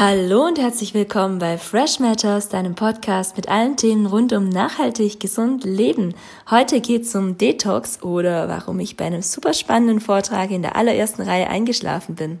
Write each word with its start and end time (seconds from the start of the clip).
Hallo 0.00 0.46
und 0.46 0.60
herzlich 0.60 0.94
willkommen 0.94 1.40
bei 1.40 1.58
Fresh 1.58 1.98
Matters, 1.98 2.48
deinem 2.48 2.76
Podcast 2.76 3.36
mit 3.36 3.48
allen 3.48 3.76
Themen 3.76 4.06
rund 4.06 4.32
um 4.32 4.48
nachhaltig 4.48 5.18
gesund 5.18 5.64
Leben. 5.64 6.14
Heute 6.48 6.80
geht 6.80 7.02
es 7.02 7.16
um 7.16 7.36
Detox 7.36 8.00
oder 8.04 8.46
warum 8.46 8.78
ich 8.78 8.96
bei 8.96 9.06
einem 9.06 9.22
super 9.22 9.54
spannenden 9.54 9.98
Vortrag 9.98 10.52
in 10.52 10.62
der 10.62 10.76
allerersten 10.76 11.22
Reihe 11.22 11.48
eingeschlafen 11.48 12.14
bin. 12.14 12.40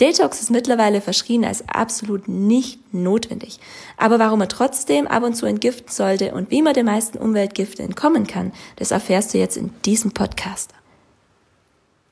Detox 0.00 0.40
ist 0.40 0.50
mittlerweile 0.50 1.02
verschrien 1.02 1.44
als 1.44 1.68
absolut 1.68 2.26
nicht 2.26 2.80
notwendig. 2.94 3.60
Aber 3.98 4.18
warum 4.18 4.40
er 4.40 4.48
trotzdem 4.48 5.06
ab 5.06 5.24
und 5.24 5.34
zu 5.34 5.44
entgiften 5.44 5.92
sollte 5.92 6.32
und 6.32 6.50
wie 6.50 6.62
man 6.62 6.72
den 6.72 6.86
meisten 6.86 7.18
Umweltgiften 7.18 7.84
entkommen 7.84 8.26
kann, 8.26 8.50
das 8.76 8.92
erfährst 8.92 9.34
du 9.34 9.38
jetzt 9.38 9.58
in 9.58 9.74
diesem 9.84 10.12
Podcast. 10.12 10.72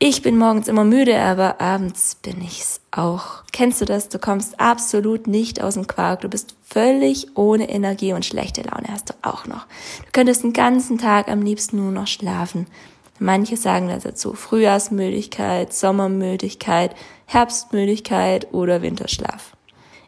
Ich 0.02 0.20
bin 0.20 0.36
morgens 0.36 0.68
immer 0.68 0.84
müde, 0.84 1.18
aber 1.18 1.62
abends 1.62 2.14
bin 2.14 2.42
ich's 2.42 2.80
auch. 2.90 3.42
Kennst 3.61 3.82
du 3.82 3.84
das? 3.84 4.08
Du 4.08 4.18
kommst 4.18 4.58
absolut 4.58 5.26
nicht 5.26 5.62
aus 5.62 5.74
dem 5.74 5.86
Quark. 5.86 6.22
Du 6.22 6.30
bist 6.30 6.54
völlig 6.62 7.36
ohne 7.36 7.68
Energie 7.68 8.14
und 8.14 8.25
schlechte 8.25 8.62
Laune 8.62 8.86
hast 8.90 9.11
du 9.11 9.14
auch 9.21 9.44
noch. 9.46 9.66
Du 9.98 10.12
könntest 10.14 10.44
den 10.44 10.54
ganzen 10.54 10.96
Tag 10.96 11.29
am 11.29 11.43
liebsten 11.43 11.76
nur 11.76 11.93
noch 11.93 12.07
schlafen. 12.07 12.66
Manche 13.18 13.58
sagen 13.58 13.93
dazu 14.02 14.32
Frühjahrsmüdigkeit, 14.32 15.75
Sommermüdigkeit, 15.75 16.96
Herbstmüdigkeit 17.26 18.50
oder 18.54 18.80
Winterschlaf. 18.80 19.54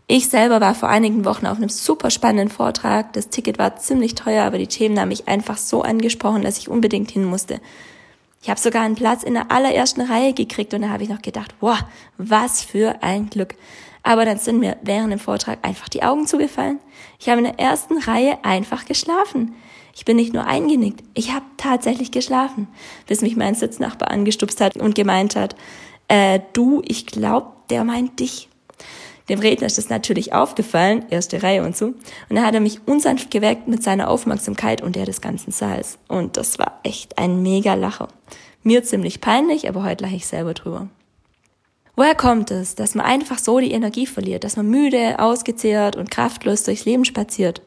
Ich 0.06 0.30
selber 0.30 0.62
war 0.62 0.74
vor 0.74 0.88
einigen 0.88 1.26
Wochen 1.26 1.46
auf 1.46 1.58
einem 1.58 1.68
super 1.68 2.08
spannenden 2.08 2.48
Vortrag. 2.48 3.12
Das 3.12 3.28
Ticket 3.28 3.58
war 3.58 3.76
ziemlich 3.76 4.14
teuer, 4.14 4.44
aber 4.44 4.56
die 4.56 4.66
Themen 4.66 4.98
haben 4.98 5.08
mich 5.08 5.28
einfach 5.28 5.58
so 5.58 5.82
angesprochen, 5.82 6.40
dass 6.40 6.56
ich 6.56 6.70
unbedingt 6.70 7.10
hin 7.10 7.26
musste. 7.26 7.60
Ich 8.42 8.50
habe 8.50 8.58
sogar 8.58 8.82
einen 8.82 8.96
Platz 8.96 9.22
in 9.22 9.34
der 9.34 9.52
allerersten 9.52 10.00
Reihe 10.00 10.32
gekriegt 10.32 10.74
und 10.74 10.82
da 10.82 10.88
habe 10.88 11.04
ich 11.04 11.08
noch 11.08 11.22
gedacht, 11.22 11.54
wow, 11.60 11.78
was 12.18 12.62
für 12.62 13.00
ein 13.00 13.30
Glück. 13.30 13.54
Aber 14.02 14.24
dann 14.24 14.38
sind 14.38 14.58
mir 14.58 14.76
während 14.82 15.12
dem 15.12 15.20
Vortrag 15.20 15.60
einfach 15.62 15.88
die 15.88 16.02
Augen 16.02 16.26
zugefallen. 16.26 16.80
Ich 17.20 17.28
habe 17.28 17.38
in 17.38 17.44
der 17.44 17.60
ersten 17.60 17.98
Reihe 17.98 18.44
einfach 18.44 18.84
geschlafen. 18.84 19.54
Ich 19.94 20.04
bin 20.04 20.16
nicht 20.16 20.32
nur 20.32 20.44
eingenickt, 20.44 21.04
ich 21.14 21.32
habe 21.32 21.44
tatsächlich 21.56 22.10
geschlafen, 22.10 22.66
bis 23.06 23.20
mich 23.20 23.36
mein 23.36 23.54
Sitznachbar 23.54 24.10
angestupst 24.10 24.60
hat 24.60 24.76
und 24.76 24.94
gemeint 24.94 25.36
hat, 25.36 25.54
äh, 26.08 26.40
du, 26.52 26.82
ich 26.84 27.06
glaub, 27.06 27.68
der 27.68 27.84
meint 27.84 28.18
dich. 28.18 28.48
Dem 29.32 29.38
Redner 29.38 29.66
ist 29.66 29.78
das 29.78 29.88
natürlich 29.88 30.34
aufgefallen, 30.34 31.06
erste 31.08 31.42
Reihe 31.42 31.64
und 31.64 31.74
so. 31.74 31.86
Und 31.86 31.96
dann 32.28 32.44
hat 32.44 32.52
er 32.52 32.60
mich 32.60 32.86
unsanft 32.86 33.30
geweckt 33.30 33.66
mit 33.66 33.82
seiner 33.82 34.10
Aufmerksamkeit 34.10 34.82
und 34.82 34.94
der 34.94 35.06
des 35.06 35.22
ganzen 35.22 35.52
Saals. 35.52 35.96
Und 36.06 36.36
das 36.36 36.58
war 36.58 36.80
echt 36.82 37.16
ein 37.16 37.40
mega 37.40 37.72
Lacher. 37.72 38.08
Mir 38.62 38.84
ziemlich 38.84 39.22
peinlich, 39.22 39.70
aber 39.70 39.84
heute 39.84 40.04
lache 40.04 40.16
ich 40.16 40.26
selber 40.26 40.52
drüber. 40.52 40.88
Woher 41.96 42.14
kommt 42.14 42.50
es, 42.50 42.74
dass 42.74 42.94
man 42.94 43.06
einfach 43.06 43.38
so 43.38 43.58
die 43.58 43.72
Energie 43.72 44.04
verliert, 44.04 44.44
dass 44.44 44.58
man 44.58 44.68
müde, 44.68 45.18
ausgezehrt 45.18 45.96
und 45.96 46.10
kraftlos 46.10 46.64
durchs 46.64 46.84
Leben 46.84 47.06
spaziert? 47.06 47.62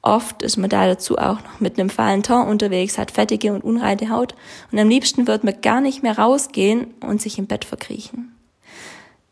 Oft 0.00 0.40
ist 0.42 0.56
man 0.56 0.70
da 0.70 0.86
dazu 0.86 1.18
auch 1.18 1.42
noch 1.42 1.60
mit 1.60 1.78
einem 1.78 1.90
fahlen 1.90 2.22
Ton 2.22 2.48
unterwegs, 2.48 2.96
hat 2.96 3.10
fettige 3.10 3.52
und 3.52 3.64
unreine 3.64 4.08
Haut 4.08 4.34
und 4.72 4.78
am 4.78 4.88
liebsten 4.88 5.26
wird 5.26 5.44
man 5.44 5.60
gar 5.60 5.82
nicht 5.82 6.02
mehr 6.02 6.18
rausgehen 6.18 6.94
und 7.02 7.20
sich 7.20 7.38
im 7.38 7.48
Bett 7.48 7.66
verkriechen. 7.66 8.34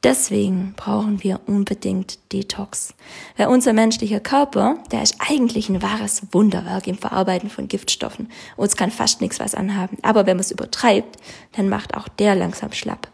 Deswegen 0.02 0.72
brauchen 0.76 1.22
wir 1.22 1.40
unbedingt 1.46 2.18
Detox. 2.32 2.94
Weil 3.36 3.48
unser 3.48 3.74
menschlicher 3.74 4.20
Körper, 4.20 4.78
der 4.90 5.02
ist 5.02 5.16
eigentlich 5.18 5.68
ein 5.68 5.82
wahres 5.82 6.22
Wunderwerk 6.32 6.86
im 6.86 6.96
Verarbeiten 6.96 7.50
von 7.50 7.68
Giftstoffen. 7.68 8.30
Uns 8.56 8.76
kann 8.76 8.90
fast 8.90 9.20
nichts 9.20 9.40
was 9.40 9.54
anhaben. 9.54 9.98
Aber 10.00 10.24
wenn 10.24 10.38
man 10.38 10.44
es 10.44 10.50
übertreibt, 10.50 11.18
dann 11.52 11.68
macht 11.68 11.94
auch 11.94 12.08
der 12.08 12.34
langsam 12.34 12.72
schlapp. 12.72 13.08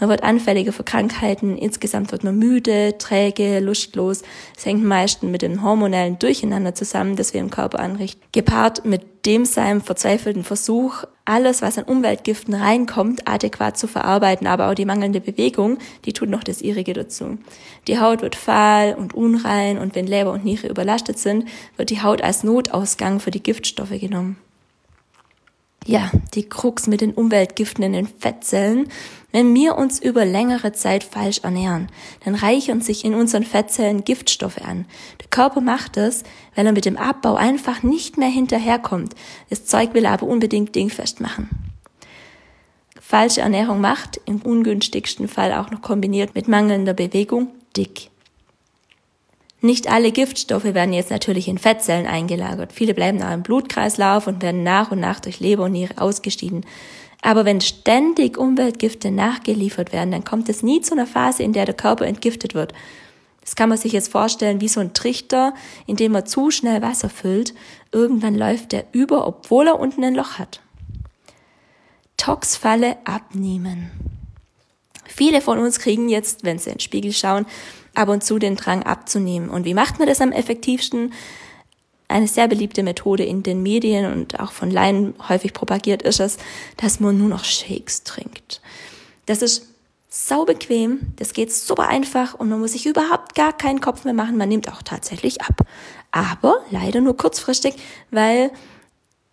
Man 0.00 0.08
wird 0.08 0.22
anfälliger 0.22 0.72
für 0.72 0.82
Krankheiten, 0.82 1.58
insgesamt 1.58 2.10
wird 2.10 2.24
man 2.24 2.38
müde, 2.38 2.96
träge, 2.96 3.60
lustlos. 3.60 4.22
Es 4.56 4.64
hängt 4.64 4.82
meistens 4.82 5.30
mit 5.30 5.42
dem 5.42 5.62
hormonellen 5.62 6.18
Durcheinander 6.18 6.74
zusammen, 6.74 7.16
das 7.16 7.34
wir 7.34 7.40
im 7.40 7.50
Körper 7.50 7.80
anrichten. 7.80 8.22
Gepaart 8.32 8.86
mit 8.86 9.26
dem 9.26 9.44
seinem 9.44 9.82
verzweifelten 9.82 10.42
Versuch, 10.42 11.04
alles, 11.26 11.60
was 11.60 11.76
an 11.76 11.84
Umweltgiften 11.84 12.54
reinkommt, 12.54 13.28
adäquat 13.28 13.76
zu 13.76 13.86
verarbeiten, 13.86 14.46
aber 14.46 14.70
auch 14.70 14.74
die 14.74 14.86
mangelnde 14.86 15.20
Bewegung, 15.20 15.76
die 16.06 16.14
tut 16.14 16.30
noch 16.30 16.42
das 16.42 16.62
ihrige 16.62 16.94
dazu. 16.94 17.36
Die 17.86 18.00
Haut 18.00 18.22
wird 18.22 18.36
fahl 18.36 18.94
und 18.94 19.12
unrein 19.12 19.76
und 19.76 19.94
wenn 19.94 20.06
Leber 20.06 20.32
und 20.32 20.46
Niere 20.46 20.68
überlastet 20.68 21.18
sind, 21.18 21.44
wird 21.76 21.90
die 21.90 22.02
Haut 22.02 22.22
als 22.22 22.42
Notausgang 22.42 23.20
für 23.20 23.30
die 23.30 23.42
Giftstoffe 23.42 24.00
genommen 24.00 24.38
ja, 25.86 26.10
die 26.34 26.48
Krux 26.48 26.86
mit 26.86 27.00
den 27.00 27.12
Umweltgiften 27.12 27.82
in 27.84 27.92
den 27.92 28.06
Fettzellen. 28.06 28.88
Wenn 29.32 29.54
wir 29.54 29.76
uns 29.76 30.00
über 30.00 30.24
längere 30.24 30.72
Zeit 30.72 31.04
falsch 31.04 31.40
ernähren, 31.42 31.88
dann 32.24 32.34
reichern 32.34 32.80
sich 32.80 33.04
in 33.04 33.14
unseren 33.14 33.44
Fettzellen 33.44 34.04
Giftstoffe 34.04 34.58
an. 34.58 34.86
Der 35.20 35.28
Körper 35.28 35.60
macht 35.60 35.96
es, 35.96 36.24
weil 36.56 36.66
er 36.66 36.72
mit 36.72 36.84
dem 36.84 36.96
Abbau 36.96 37.36
einfach 37.36 37.82
nicht 37.82 38.18
mehr 38.18 38.28
hinterherkommt. 38.28 39.14
Das 39.48 39.66
Zeug 39.66 39.94
will 39.94 40.04
er 40.04 40.12
aber 40.12 40.26
unbedingt 40.26 40.74
dingfest 40.74 41.20
machen. 41.20 41.48
Falsche 43.00 43.40
Ernährung 43.40 43.80
macht, 43.80 44.20
im 44.26 44.40
ungünstigsten 44.40 45.28
Fall 45.28 45.52
auch 45.52 45.70
noch 45.70 45.82
kombiniert 45.82 46.34
mit 46.34 46.48
mangelnder 46.48 46.94
Bewegung, 46.94 47.48
dick. 47.76 48.10
Nicht 49.62 49.90
alle 49.90 50.10
Giftstoffe 50.10 50.64
werden 50.64 50.94
jetzt 50.94 51.10
natürlich 51.10 51.46
in 51.46 51.58
Fettzellen 51.58 52.06
eingelagert. 52.06 52.72
Viele 52.72 52.94
bleiben 52.94 53.22
auch 53.22 53.32
im 53.32 53.42
Blutkreislauf 53.42 54.26
und 54.26 54.42
werden 54.42 54.62
nach 54.62 54.90
und 54.90 55.00
nach 55.00 55.20
durch 55.20 55.38
Leber 55.38 55.64
und 55.64 55.72
Niere 55.72 56.00
ausgeschieden. 56.00 56.64
Aber 57.22 57.44
wenn 57.44 57.60
ständig 57.60 58.38
Umweltgifte 58.38 59.10
nachgeliefert 59.10 59.92
werden, 59.92 60.10
dann 60.10 60.24
kommt 60.24 60.48
es 60.48 60.62
nie 60.62 60.80
zu 60.80 60.94
einer 60.94 61.06
Phase, 61.06 61.42
in 61.42 61.52
der 61.52 61.66
der 61.66 61.74
Körper 61.74 62.06
entgiftet 62.06 62.54
wird. 62.54 62.72
Das 63.42 63.56
kann 63.56 63.68
man 63.68 63.78
sich 63.78 63.92
jetzt 63.92 64.12
vorstellen 64.12 64.60
wie 64.60 64.68
so 64.68 64.80
ein 64.80 64.94
Trichter, 64.94 65.54
in 65.86 65.96
dem 65.96 66.12
man 66.12 66.26
zu 66.26 66.50
schnell 66.50 66.82
Wasser 66.82 67.10
füllt. 67.10 67.54
Irgendwann 67.92 68.34
läuft 68.34 68.72
der 68.72 68.84
über, 68.92 69.26
obwohl 69.26 69.66
er 69.66 69.80
unten 69.80 70.04
ein 70.04 70.14
Loch 70.14 70.38
hat. 70.38 70.60
Toxfalle 72.16 72.96
abnehmen. 73.04 73.90
Viele 75.06 75.40
von 75.40 75.58
uns 75.58 75.78
kriegen 75.78 76.08
jetzt, 76.08 76.44
wenn 76.44 76.58
sie 76.58 76.70
in 76.70 76.76
den 76.76 76.80
Spiegel 76.80 77.12
schauen, 77.12 77.46
ab 77.94 78.08
und 78.08 78.22
zu 78.22 78.38
den 78.38 78.56
Drang 78.56 78.82
abzunehmen. 78.82 79.48
Und 79.48 79.64
wie 79.64 79.74
macht 79.74 79.98
man 79.98 80.06
das 80.06 80.20
am 80.20 80.32
effektivsten? 80.32 81.12
Eine 82.10 82.26
sehr 82.26 82.48
beliebte 82.48 82.82
Methode 82.82 83.24
in 83.24 83.44
den 83.44 83.62
Medien 83.62 84.12
und 84.12 84.40
auch 84.40 84.50
von 84.50 84.68
Laien 84.68 85.14
häufig 85.28 85.52
propagiert 85.52 86.02
ist 86.02 86.18
es, 86.18 86.38
dass 86.76 86.98
man 86.98 87.16
nur 87.16 87.28
noch 87.28 87.44
Shakes 87.44 88.02
trinkt. 88.02 88.60
Das 89.26 89.42
ist 89.42 89.68
sau 90.08 90.44
bequem, 90.44 91.12
das 91.16 91.34
geht 91.34 91.52
super 91.52 91.86
einfach 91.86 92.34
und 92.34 92.48
man 92.48 92.58
muss 92.58 92.72
sich 92.72 92.86
überhaupt 92.86 93.36
gar 93.36 93.56
keinen 93.56 93.80
Kopf 93.80 94.04
mehr 94.04 94.12
machen. 94.12 94.36
Man 94.36 94.48
nimmt 94.48 94.68
auch 94.72 94.82
tatsächlich 94.82 95.40
ab. 95.42 95.60
Aber 96.10 96.56
leider 96.72 97.00
nur 97.00 97.16
kurzfristig, 97.16 97.76
weil 98.10 98.50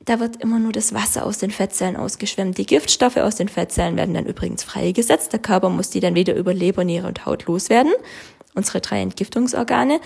da 0.05 0.19
wird 0.19 0.37
immer 0.37 0.59
nur 0.59 0.71
das 0.71 0.93
Wasser 0.93 1.25
aus 1.25 1.39
den 1.39 1.49
Fettzellen 1.49 1.95
ausgeschwemmt. 1.95 2.59
Die 2.59 2.67
Giftstoffe 2.67 3.17
aus 3.17 3.37
den 3.37 3.49
Fettzellen 3.49 3.97
werden 3.97 4.13
dann 4.13 4.27
übrigens 4.27 4.63
freigesetzt. 4.63 5.33
Der 5.33 5.39
Körper 5.39 5.69
muss 5.69 5.89
die 5.89 5.99
dann 5.99 6.13
wieder 6.13 6.35
über 6.35 6.53
Leber, 6.53 6.83
Niere 6.83 7.07
und 7.07 7.25
Haut 7.25 7.47
loswerden 7.47 7.93
unsere 8.57 8.81
drei 8.81 9.01
Entgiftungsorgane. 9.01 10.01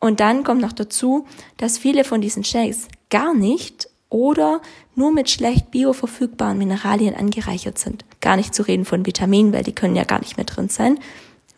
Und 0.00 0.20
dann 0.20 0.44
kommt 0.44 0.62
noch 0.62 0.72
dazu, 0.72 1.26
dass 1.56 1.78
viele 1.78 2.04
von 2.04 2.20
diesen 2.20 2.44
Shakes 2.44 2.88
gar 3.10 3.34
nicht 3.34 3.88
oder 4.08 4.62
nur 4.94 5.12
mit 5.12 5.28
schlecht 5.28 5.70
bioverfügbaren 5.70 6.56
Mineralien 6.56 7.14
angereichert 7.14 7.78
sind. 7.78 8.04
Gar 8.20 8.36
nicht 8.36 8.54
zu 8.54 8.62
reden 8.62 8.84
von 8.84 9.04
Vitaminen, 9.04 9.52
weil 9.52 9.64
die 9.64 9.74
können 9.74 9.96
ja 9.96 10.04
gar 10.04 10.20
nicht 10.20 10.36
mehr 10.36 10.46
drin 10.46 10.68
sein, 10.68 10.98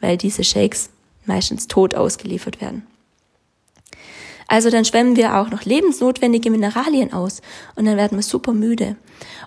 weil 0.00 0.16
diese 0.16 0.44
Shakes 0.44 0.91
meistens 1.26 1.69
tot 1.69 1.94
ausgeliefert 1.94 2.60
werden. 2.60 2.86
Also 4.48 4.70
dann 4.70 4.86
schwemmen 4.86 5.15
wir 5.15 5.36
auch 5.36 5.50
noch 5.50 5.65
lebensnotwendige 5.65 6.50
Mineralien 6.50 7.12
aus 7.12 7.42
und 7.76 7.84
dann 7.84 7.98
werden 7.98 8.16
wir 8.16 8.22
super 8.22 8.54
müde. 8.54 8.97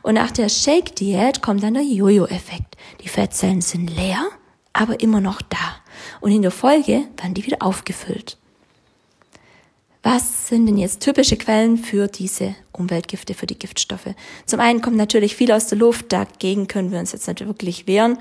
Und 0.03 0.13
nach 0.13 0.29
der 0.29 0.47
Shake-Diät 0.47 1.41
kommt 1.41 1.63
dann 1.63 1.73
der 1.73 1.83
Jojo-Effekt. 1.83 2.77
Die 3.01 3.09
Fettzellen 3.09 3.61
sind 3.61 3.89
leer, 3.95 4.23
aber 4.73 4.99
immer 5.01 5.21
noch 5.21 5.41
da 5.41 5.75
und 6.19 6.31
in 6.31 6.41
der 6.41 6.51
Folge 6.51 7.07
werden 7.17 7.33
die 7.33 7.45
wieder 7.45 7.61
aufgefüllt. 7.61 8.37
Was 10.03 10.47
sind 10.47 10.65
denn 10.65 10.77
jetzt 10.77 11.01
typische 11.01 11.37
Quellen 11.37 11.77
für 11.77 12.07
diese 12.07 12.55
Umweltgifte, 12.71 13.35
für 13.35 13.45
die 13.45 13.59
Giftstoffe? 13.59 14.15
Zum 14.47 14.59
einen 14.59 14.81
kommt 14.81 14.97
natürlich 14.97 15.35
viel 15.35 15.51
aus 15.51 15.67
der 15.67 15.77
Luft, 15.77 16.11
dagegen 16.11 16.67
können 16.67 16.91
wir 16.91 16.99
uns 16.99 17.11
jetzt 17.11 17.27
nicht 17.27 17.45
wirklich 17.45 17.85
wehren. 17.85 18.17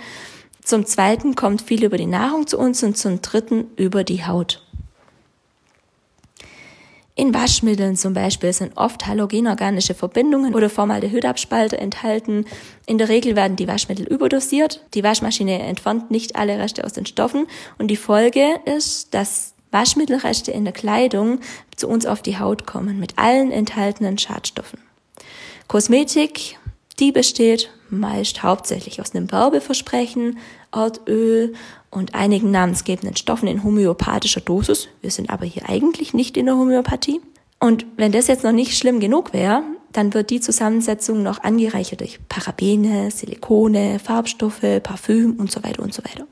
Zum 0.62 0.84
zweiten 0.84 1.36
kommt 1.36 1.62
viel 1.62 1.84
über 1.84 1.96
die 1.96 2.06
Nahrung 2.06 2.46
zu 2.46 2.58
uns 2.58 2.82
und 2.82 2.98
zum 2.98 3.22
dritten 3.22 3.68
über 3.76 4.04
die 4.04 4.26
Haut. 4.26 4.62
In 7.20 7.34
Waschmitteln 7.34 7.96
zum 7.96 8.14
Beispiel 8.14 8.50
sind 8.50 8.78
oft 8.78 9.06
halogenorganische 9.06 9.92
Verbindungen 9.92 10.54
oder 10.54 10.70
Formaldehydabspalter 10.70 11.78
enthalten. 11.78 12.46
In 12.86 12.96
der 12.96 13.10
Regel 13.10 13.36
werden 13.36 13.56
die 13.56 13.68
Waschmittel 13.68 14.06
überdosiert. 14.06 14.82
Die 14.94 15.04
Waschmaschine 15.04 15.58
entfernt 15.58 16.10
nicht 16.10 16.36
alle 16.36 16.58
Reste 16.58 16.82
aus 16.82 16.94
den 16.94 17.04
Stoffen 17.04 17.46
und 17.76 17.88
die 17.88 17.96
Folge 17.96 18.46
ist, 18.64 19.12
dass 19.12 19.52
Waschmittelreste 19.70 20.50
in 20.50 20.64
der 20.64 20.72
Kleidung 20.72 21.40
zu 21.76 21.88
uns 21.88 22.06
auf 22.06 22.22
die 22.22 22.38
Haut 22.38 22.66
kommen 22.66 22.98
mit 22.98 23.18
allen 23.18 23.52
enthaltenen 23.52 24.16
Schadstoffen. 24.16 24.78
Kosmetik, 25.68 26.56
Die 27.00 27.12
besteht 27.12 27.70
meist 27.88 28.42
hauptsächlich 28.42 29.00
aus 29.00 29.14
einem 29.14 29.32
Werbeversprechen, 29.32 30.38
Erdöl 30.70 31.54
und 31.90 32.14
einigen 32.14 32.50
namensgebenden 32.50 33.16
Stoffen 33.16 33.48
in 33.48 33.64
homöopathischer 33.64 34.42
Dosis. 34.42 34.88
Wir 35.00 35.10
sind 35.10 35.30
aber 35.30 35.46
hier 35.46 35.68
eigentlich 35.68 36.12
nicht 36.12 36.36
in 36.36 36.46
der 36.46 36.56
Homöopathie. 36.56 37.20
Und 37.58 37.86
wenn 37.96 38.12
das 38.12 38.26
jetzt 38.26 38.44
noch 38.44 38.52
nicht 38.52 38.76
schlimm 38.76 39.00
genug 39.00 39.32
wäre, 39.32 39.62
dann 39.92 40.14
wird 40.14 40.30
die 40.30 40.40
Zusammensetzung 40.40 41.22
noch 41.22 41.42
angereichert 41.42 42.00
durch 42.00 42.20
Parabene, 42.28 43.10
Silikone, 43.10 43.98
Farbstoffe, 43.98 44.82
Parfüm 44.82 45.36
und 45.38 45.50
so 45.50 45.62
weiter 45.64 45.82
und 45.82 45.92
so 45.92 46.04
weiter. 46.04 46.26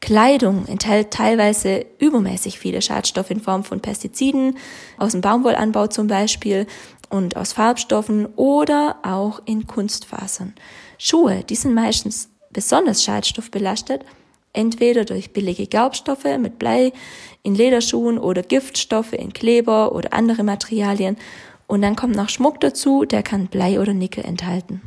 Kleidung 0.00 0.66
enthält 0.66 1.12
teilweise 1.12 1.86
übermäßig 2.00 2.58
viele 2.58 2.82
Schadstoffe 2.82 3.30
in 3.30 3.40
Form 3.40 3.62
von 3.62 3.80
Pestiziden, 3.80 4.58
aus 4.98 5.12
dem 5.12 5.20
Baumwollanbau 5.20 5.86
zum 5.86 6.08
Beispiel 6.08 6.66
und 7.12 7.36
aus 7.36 7.52
Farbstoffen 7.52 8.26
oder 8.36 8.96
auch 9.02 9.42
in 9.44 9.66
Kunstfasern. 9.66 10.54
Schuhe, 10.96 11.44
die 11.46 11.54
sind 11.54 11.74
meistens 11.74 12.30
besonders 12.50 13.04
schadstoffbelastet, 13.04 14.02
entweder 14.54 15.04
durch 15.04 15.32
billige 15.32 15.66
Gaubstoffe 15.66 16.24
mit 16.38 16.58
Blei 16.58 16.92
in 17.42 17.54
Lederschuhen 17.54 18.18
oder 18.18 18.42
Giftstoffe 18.42 19.12
in 19.12 19.34
Kleber 19.34 19.94
oder 19.94 20.14
andere 20.14 20.42
Materialien. 20.42 21.18
Und 21.66 21.82
dann 21.82 21.96
kommt 21.96 22.16
noch 22.16 22.30
Schmuck 22.30 22.60
dazu, 22.60 23.04
der 23.04 23.22
kann 23.22 23.46
Blei 23.48 23.78
oder 23.78 23.92
Nickel 23.92 24.24
enthalten. 24.24 24.80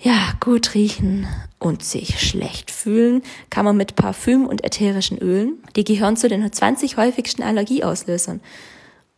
Ja, 0.00 0.32
gut 0.40 0.74
riechen 0.74 1.26
und 1.58 1.82
sich 1.82 2.20
schlecht 2.20 2.70
fühlen 2.70 3.22
kann 3.50 3.64
man 3.66 3.76
mit 3.76 3.96
Parfüm 3.96 4.46
und 4.46 4.64
ätherischen 4.64 5.18
Ölen. 5.18 5.62
Die 5.76 5.84
gehören 5.84 6.16
zu 6.16 6.28
den 6.28 6.50
20 6.50 6.96
häufigsten 6.96 7.42
Allergieauslösern. 7.42 8.40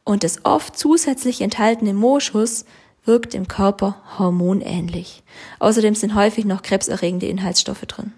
Und 0.06 0.22
das 0.22 0.44
oft 0.44 0.78
zusätzlich 0.78 1.40
enthaltene 1.40 1.92
Moschus 1.92 2.64
wirkt 3.04 3.34
im 3.34 3.48
Körper 3.48 4.00
hormonähnlich. 4.20 5.24
Außerdem 5.58 5.96
sind 5.96 6.14
häufig 6.14 6.44
noch 6.44 6.62
krebserregende 6.62 7.26
Inhaltsstoffe 7.26 7.84
drin. 7.86 8.12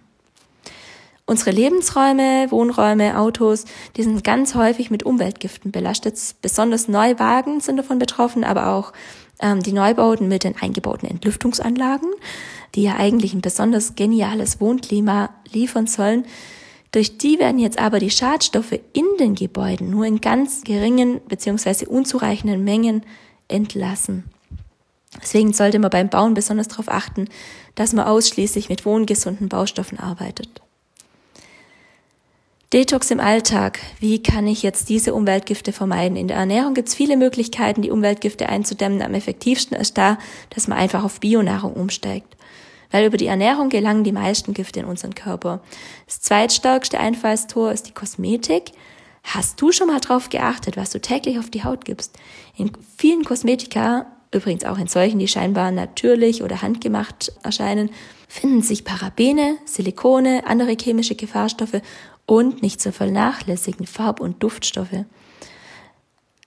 Unsere 1.25 1.51
Lebensräume, 1.51 2.51
Wohnräume, 2.51 3.19
Autos, 3.19 3.65
die 3.97 4.03
sind 4.03 4.23
ganz 4.23 4.55
häufig 4.55 4.91
mit 4.91 5.05
Umweltgiften 5.05 5.73
belastet. 5.73 6.19
Besonders 6.43 6.89
Neuwagen 6.89 7.61
sind 7.61 7.79
davon 7.79 7.99
betroffen, 7.99 8.45
aber 8.45 8.69
auch 8.69 8.93
ähm, 9.41 9.63
die 9.63 9.73
Neubauten 9.73 10.29
mit 10.29 10.45
den 10.45 10.57
eingebauten 10.61 11.09
Entlüftungsanlagen, 11.09 12.11
die 12.75 12.83
ja 12.83 12.97
eigentlich 12.97 13.33
ein 13.33 13.41
besonders 13.41 13.95
geniales 13.95 14.61
Wohnklima 14.61 15.31
liefern 15.51 15.87
sollen. 15.87 16.27
Durch 16.93 17.19
die 17.19 17.39
werden 17.39 17.59
jetzt 17.59 17.79
aber 17.79 17.99
die 17.99 18.11
Schadstoffe 18.11 18.79
in 18.93 19.05
den 19.21 19.35
Gebäuden 19.35 19.91
nur 19.91 20.07
in 20.07 20.21
ganz 20.21 20.65
geringen 20.65 21.21
bzw. 21.29 21.87
unzureichenden 21.87 22.65
Mengen 22.65 23.03
entlassen. 23.49 24.25
Deswegen 25.21 25.53
sollte 25.53 25.79
man 25.79 25.91
beim 25.91 26.09
Bauen 26.09 26.35
besonders 26.35 26.69
darauf 26.69 26.89
achten, 26.89 27.29
dass 27.75 27.93
man 27.93 28.07
ausschließlich 28.07 28.69
mit 28.69 28.85
wohngesunden 28.85 29.49
Baustoffen 29.49 29.99
arbeitet. 29.99 30.63
Detox 32.73 33.11
im 33.11 33.19
Alltag. 33.19 33.81
Wie 33.99 34.23
kann 34.23 34.47
ich 34.47 34.63
jetzt 34.63 34.91
diese 34.91 35.15
Umweltgifte 35.15 35.73
vermeiden? 35.73 36.19
In 36.19 36.29
der 36.29 36.37
Ernährung 36.37 36.75
gibt 36.75 36.89
es 36.89 36.95
viele 36.95 37.17
Möglichkeiten, 37.17 37.81
die 37.81 37.91
Umweltgifte 37.91 38.51
einzudämmen. 38.51 39.01
Am 39.01 39.15
effektivsten 39.15 39.75
ist 39.79 39.97
da, 39.97 40.19
dass 40.51 40.69
man 40.69 40.77
einfach 40.77 41.03
auf 41.03 41.21
Bionahrung 41.21 41.73
umsteigt. 41.73 42.37
Weil 42.91 43.07
über 43.07 43.17
die 43.17 43.27
Ernährung 43.27 43.69
gelangen 43.69 44.05
die 44.05 44.13
meisten 44.13 44.55
Gifte 44.55 44.81
in 44.81 44.87
unseren 44.87 45.15
Körper. 45.15 45.61
Das 46.07 46.21
zweitstärkste 46.21 46.99
Einfallstor 46.99 47.73
ist 47.73 47.89
die 47.89 47.95
Kosmetik. 47.95 48.73
Hast 49.25 49.61
du 49.61 49.73
schon 49.73 49.89
mal 49.89 50.01
drauf 50.01 50.31
geachtet, 50.31 50.77
was 50.77 50.91
du 50.91 51.01
täglich 51.01 51.39
auf 51.39 51.51
die 51.51 51.65
Haut 51.65 51.85
gibst? 51.85 52.17
In 52.57 52.73
vielen 52.97 53.25
Kosmetika, 53.25 54.07
übrigens 54.33 54.65
auch 54.65 54.79
in 54.79 54.87
solchen, 54.87 55.19
die 55.19 55.29
scheinbar 55.29 55.71
natürlich 55.71 56.43
oder 56.43 56.63
handgemacht 56.63 57.33
erscheinen, 57.43 57.91
finden 58.27 58.63
sich 58.63 58.85
Parabene, 58.85 59.57
Silikone, 59.65 60.47
andere 60.47 60.77
chemische 60.81 61.15
Gefahrstoffe 61.15 61.83
und 62.27 62.63
nicht 62.63 62.81
zu 62.81 62.93
vernachlässigen 62.93 63.87
Farb- 63.87 64.21
und 64.21 64.43
Duftstoffe. 64.43 65.05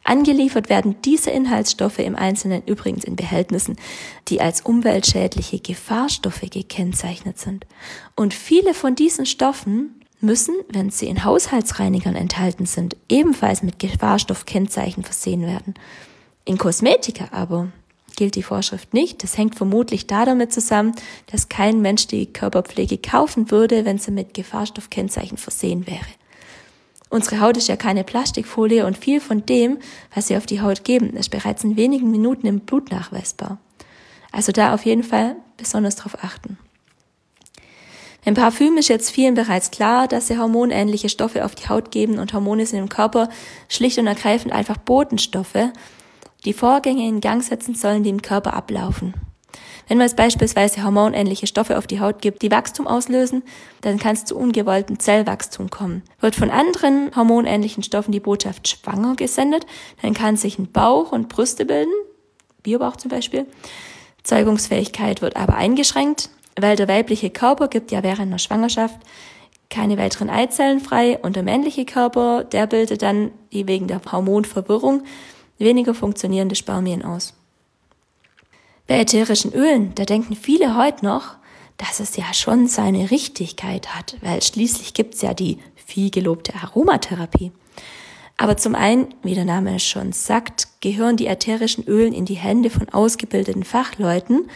Angeliefert 0.03 0.69
werden 0.69 0.95
diese 1.05 1.29
Inhaltsstoffe 1.29 1.99
im 1.99 2.15
Einzelnen 2.15 2.63
übrigens 2.65 3.03
in 3.03 3.15
Behältnissen, 3.15 3.75
die 4.27 4.41
als 4.41 4.61
umweltschädliche 4.61 5.59
Gefahrstoffe 5.59 6.41
gekennzeichnet 6.49 7.37
sind. 7.37 7.65
Und 8.15 8.33
viele 8.33 8.73
von 8.73 8.95
diesen 8.95 9.25
Stoffen 9.25 10.01
müssen, 10.19 10.55
wenn 10.69 10.89
sie 10.89 11.07
in 11.07 11.23
Haushaltsreinigern 11.23 12.15
enthalten 12.15 12.65
sind, 12.65 12.95
ebenfalls 13.09 13.63
mit 13.63 13.79
Gefahrstoffkennzeichen 13.79 15.03
versehen 15.03 15.43
werden. 15.43 15.75
In 16.45 16.57
Kosmetika 16.57 17.29
aber 17.31 17.71
gilt 18.15 18.35
die 18.35 18.43
Vorschrift 18.43 18.93
nicht. 18.93 19.23
Das 19.23 19.37
hängt 19.37 19.55
vermutlich 19.55 20.07
da 20.07 20.25
damit 20.25 20.53
zusammen, 20.53 20.93
dass 21.27 21.49
kein 21.49 21.81
Mensch 21.81 22.07
die 22.07 22.31
Körperpflege 22.31 22.97
kaufen 22.97 23.51
würde, 23.51 23.85
wenn 23.85 23.99
sie 23.99 24.11
mit 24.11 24.33
Gefahrstoffkennzeichen 24.33 25.37
versehen 25.37 25.87
wäre. 25.87 26.05
Unsere 27.11 27.41
Haut 27.41 27.57
ist 27.57 27.67
ja 27.67 27.75
keine 27.75 28.05
Plastikfolie 28.05 28.85
und 28.85 28.97
viel 28.97 29.19
von 29.19 29.45
dem, 29.45 29.79
was 30.15 30.27
sie 30.27 30.37
auf 30.37 30.45
die 30.45 30.61
Haut 30.61 30.85
geben, 30.85 31.17
ist 31.17 31.29
bereits 31.29 31.61
in 31.65 31.75
wenigen 31.75 32.09
Minuten 32.09 32.47
im 32.47 32.61
Blut 32.61 32.89
nachweisbar. 32.89 33.59
Also 34.31 34.53
da 34.53 34.73
auf 34.73 34.85
jeden 34.85 35.03
Fall 35.03 35.35
besonders 35.57 35.97
darauf 35.97 36.23
achten. 36.23 36.57
Im 38.23 38.35
Parfüm 38.35 38.77
ist 38.77 38.87
jetzt 38.87 39.11
vielen 39.11 39.33
bereits 39.33 39.71
klar, 39.71 40.07
dass 40.07 40.27
sie 40.27 40.37
hormonähnliche 40.37 41.09
Stoffe 41.09 41.43
auf 41.43 41.53
die 41.53 41.67
Haut 41.67 41.91
geben 41.91 42.17
und 42.17 42.31
Hormone 42.31 42.65
sind 42.65 42.79
im 42.79 42.87
Körper 42.87 43.27
schlicht 43.67 43.97
und 43.97 44.07
ergreifend 44.07 44.53
einfach 44.53 44.77
Botenstoffe, 44.77 45.69
die 46.45 46.53
Vorgänge 46.53 47.05
in 47.09 47.19
Gang 47.19 47.43
setzen 47.43 47.75
sollen, 47.75 48.03
die 48.03 48.09
im 48.09 48.21
Körper 48.21 48.53
ablaufen. 48.53 49.15
Wenn 49.87 49.97
man 49.97 50.07
es 50.07 50.15
beispielsweise 50.15 50.83
hormonähnliche 50.83 51.47
Stoffe 51.47 51.77
auf 51.77 51.87
die 51.87 51.99
Haut 51.99 52.21
gibt, 52.21 52.41
die 52.41 52.51
Wachstum 52.51 52.87
auslösen, 52.87 53.43
dann 53.81 53.97
kann 53.97 54.13
es 54.13 54.25
zu 54.25 54.37
ungewolltem 54.37 54.99
Zellwachstum 54.99 55.69
kommen. 55.69 56.03
Wird 56.19 56.35
von 56.35 56.49
anderen 56.49 57.15
hormonähnlichen 57.15 57.83
Stoffen 57.83 58.11
die 58.11 58.19
Botschaft 58.19 58.67
schwanger 58.67 59.15
gesendet, 59.15 59.65
dann 60.01 60.13
kann 60.13 60.37
sich 60.37 60.59
ein 60.59 60.71
Bauch 60.71 61.11
und 61.11 61.29
Brüste 61.29 61.65
bilden, 61.65 61.91
Biobauch 62.63 62.95
zum 62.95 63.09
Beispiel. 63.09 63.47
Zeugungsfähigkeit 64.23 65.21
wird 65.21 65.35
aber 65.35 65.55
eingeschränkt, 65.55 66.29
weil 66.59 66.75
der 66.75 66.87
weibliche 66.87 67.29
Körper 67.29 67.67
gibt 67.67 67.91
ja 67.91 68.03
während 68.03 68.21
einer 68.21 68.39
Schwangerschaft 68.39 68.99
keine 69.69 69.97
weiteren 69.97 70.29
Eizellen 70.29 70.79
frei 70.81 71.17
und 71.19 71.35
der 71.35 71.43
männliche 71.43 71.85
Körper, 71.85 72.43
der 72.43 72.67
bildet 72.67 73.01
dann 73.01 73.31
die 73.51 73.67
wegen 73.67 73.87
der 73.87 74.01
Hormonverwirrung 74.11 75.03
weniger 75.57 75.93
funktionierende 75.93 76.55
Spermien 76.55 77.03
aus. 77.03 77.33
Bei 78.87 78.99
ätherischen 78.99 79.53
Ölen, 79.53 79.93
da 79.95 80.05
denken 80.05 80.35
viele 80.35 80.77
heute 80.77 81.05
noch, 81.05 81.35
dass 81.77 81.99
es 81.99 82.15
ja 82.15 82.33
schon 82.33 82.67
seine 82.67 83.09
Richtigkeit 83.11 83.95
hat, 83.95 84.17
weil 84.21 84.41
schließlich 84.41 84.93
gibt's 84.93 85.21
ja 85.21 85.33
die 85.33 85.57
viel 85.75 86.11
gelobte 86.11 86.53
Aromatherapie. 86.55 87.51
Aber 88.37 88.57
zum 88.57 88.75
einen, 88.75 89.13
wie 89.23 89.35
der 89.35 89.45
Name 89.45 89.79
schon 89.79 90.13
sagt, 90.13 90.67
gehören 90.81 91.17
die 91.17 91.27
ätherischen 91.27 91.83
Ölen 91.87 92.13
in 92.13 92.25
die 92.25 92.35
Hände 92.35 92.69
von 92.69 92.89
ausgebildeten 92.89 93.63
Fachleuten, 93.63 94.49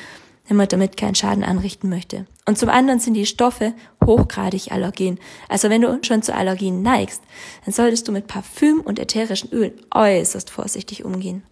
wenn 0.48 0.58
man 0.58 0.68
damit 0.68 0.98
keinen 0.98 1.16
Schaden 1.16 1.44
anrichten 1.44 1.90
möchte. 1.90 2.26
Und 2.48 2.58
zum 2.58 2.70
anderen 2.70 3.00
sind 3.00 3.16
die 3.16 3.26
Stoffe 3.26 3.74
hochgradig 4.04 4.72
allergen. 4.72 5.20
Also 5.50 5.70
wenn 5.70 5.82
du 5.82 6.00
schon 6.04 6.22
zu 6.22 6.36
Allergien 6.36 6.82
neigst, 6.82 7.22
dann 7.64 7.74
solltest 7.74 8.08
du 8.08 8.12
mit 8.12 8.28
Parfüm 8.28 8.82
und 8.82 9.00
ätherischen 9.00 9.52
Ölen 9.52 9.74
äußerst 9.94 10.50
vorsichtig 10.50 11.04
umgehen. 11.04 11.44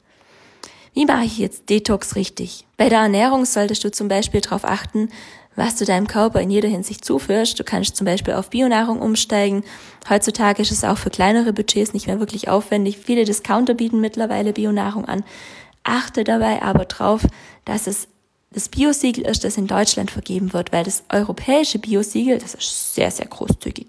Wie 0.94 1.06
mache 1.06 1.26
ich 1.26 1.40
jetzt 1.40 1.70
Detox 1.70 2.16
richtig? 2.16 2.66
Bei 2.78 2.88
der 2.88 3.00
Ernährung 3.00 3.46
solltest 3.46 3.84
du 3.84 3.92
zum 3.92 4.08
Beispiel 4.08 4.42
darauf 4.42 4.64
achten, 4.64 5.10
was 5.56 5.76
du 5.76 5.86
deinem 5.86 6.08
Körper 6.08 6.40
in 6.40 6.50
jeder 6.50 6.70
Hinsicht 6.70 7.04
zuführst. 7.04 7.60
Du 7.60 7.64
kannst 7.64 7.96
zum 7.96 8.06
Beispiel 8.06 8.34
auf 8.36 8.50
Bionahrung 8.50 9.02
umsteigen. 9.02 9.64
Heutzutage 10.10 10.62
ist 10.62 10.72
es 10.72 10.84
auch 10.84 10.98
für 10.98 11.10
kleinere 11.10 11.54
Budgets 11.54 11.94
nicht 11.94 12.08
mehr 12.08 12.20
wirklich 12.20 12.48
aufwendig. 12.48 12.98
Viele 12.98 13.26
Discounter 13.26 13.74
bieten 13.74 14.02
mittlerweile 14.02 14.54
Bionahrung 14.54 15.06
an. 15.06 15.24
Achte 15.84 16.24
dabei 16.24 16.62
aber 16.62 16.86
drauf, 16.86 17.22
dass 17.66 17.88
es 17.88 18.08
das 18.52 18.70
Biosiegel 18.70 19.26
ist, 19.26 19.44
das 19.44 19.58
in 19.58 19.66
Deutschland 19.68 20.12
vergeben 20.12 20.54
wird, 20.54 20.72
weil 20.72 20.84
das 20.84 21.04
europäische 21.10 21.80
Biosiegel, 21.80 22.38
das 22.38 22.54
ist 22.54 22.94
sehr, 22.94 23.10
sehr 23.10 23.26
großzügig. 23.26 23.88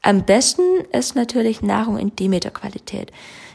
Am 0.00 0.24
besten 0.24 0.62
ist 0.92 1.16
natürlich 1.16 1.60
Nahrung 1.60 1.98
in 1.98 2.16
Demeter-Qualität. 2.16 3.10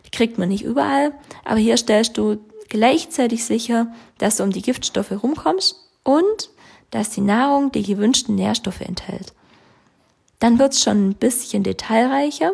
Die 0.05 0.11
kriegt 0.11 0.38
man 0.38 0.49
nicht 0.49 0.63
überall, 0.63 1.13
aber 1.45 1.59
hier 1.59 1.77
stellst 1.77 2.17
du 2.17 2.38
gleichzeitig 2.69 3.43
sicher, 3.45 3.88
dass 4.17 4.38
du 4.38 4.43
um 4.43 4.51
die 4.51 4.61
Giftstoffe 4.61 5.11
rumkommst 5.11 5.75
und 6.03 6.49
dass 6.91 7.09
die 7.11 7.21
Nahrung 7.21 7.71
die 7.71 7.83
gewünschten 7.83 8.35
Nährstoffe 8.35 8.81
enthält. 8.81 9.33
Dann 10.39 10.57
wird's 10.57 10.81
schon 10.81 11.09
ein 11.09 11.15
bisschen 11.15 11.63
detailreicher. 11.63 12.53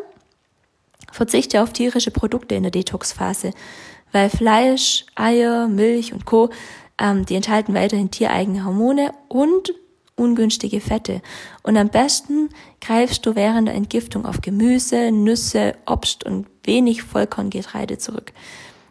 Verzichte 1.12 1.62
auf 1.62 1.72
tierische 1.72 2.12
Produkte 2.12 2.56
in 2.56 2.64
der 2.64 2.72
Detox-Phase, 2.72 3.52
weil 4.12 4.30
Fleisch, 4.30 5.06
Eier, 5.16 5.68
Milch 5.68 6.14
und 6.14 6.26
Co 6.26 6.50
ähm, 7.00 7.26
die 7.26 7.36
enthalten 7.36 7.74
weiterhin 7.74 8.12
tiereigene 8.12 8.66
Hormone 8.66 9.12
und 9.28 9.74
ungünstige 10.16 10.80
Fette. 10.80 11.22
Und 11.64 11.78
am 11.78 11.90
besten 11.90 12.50
greifst 12.82 13.26
du 13.26 13.36
während 13.36 13.68
der 13.68 13.76
Entgiftung 13.76 14.26
auf 14.26 14.42
Gemüse, 14.42 15.12
Nüsse, 15.12 15.76
Obst 15.86 16.24
und 16.24 16.48
wenig 16.64 17.04
Vollkorngetreide 17.04 17.98
zurück. 17.98 18.32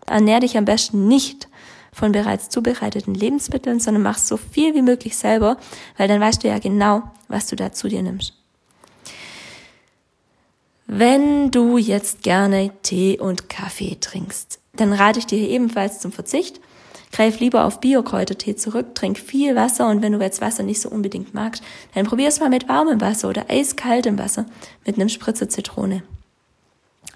Ernähr 0.07 0.41
dich 0.41 0.57
am 0.57 0.65
besten 0.65 1.09
nicht 1.09 1.49
von 1.93 2.13
bereits 2.13 2.49
zubereiteten 2.49 3.15
Lebensmitteln, 3.15 3.81
sondern 3.81 4.03
mach 4.03 4.19
so 4.19 4.37
viel 4.37 4.75
wie 4.75 4.83
möglich 4.83 5.17
selber, 5.17 5.57
weil 5.97 6.09
dann 6.09 6.21
weißt 6.21 6.43
du 6.43 6.49
ja 6.49 6.59
genau, 6.59 7.03
was 7.29 7.47
du 7.47 7.57
da 7.57 7.73
zu 7.73 7.89
dir 7.89 8.03
nimmst. 8.03 8.35
Wenn 10.87 11.51
du 11.51 11.79
jetzt 11.79 12.23
gerne 12.23 12.71
Tee 12.83 13.19
und 13.19 13.49
Kaffee 13.49 13.97
trinkst, 14.01 14.59
dann 14.75 14.93
rate 14.93 15.21
ich 15.21 15.27
dir 15.27 15.49
ebenfalls 15.49 16.01
zum 16.01 16.13
Verzicht. 16.13 16.61
Greif 17.11 17.39
lieber 17.39 17.65
auf 17.65 17.81
Biokräutertee 17.81 18.57
zurück, 18.57 18.95
trink 18.95 19.19
viel 19.19 19.55
Wasser 19.55 19.89
und 19.89 20.03
wenn 20.03 20.13
du 20.13 20.21
jetzt 20.21 20.41
Wasser 20.41 20.65
nicht 20.65 20.81
so 20.81 20.91
unbedingt 20.91 21.33
magst, 21.33 21.63
dann 21.95 22.07
probier 22.07 22.29
es 22.29 22.41
mal 22.41 22.51
mit 22.51 22.69
warmem 22.69 23.01
Wasser 23.01 23.29
oder 23.29 23.49
eiskaltem 23.49 24.19
Wasser 24.19 24.47
mit 24.85 24.97
einem 24.97 25.09
Spritzer 25.09 25.49
Zitrone. 25.49 26.03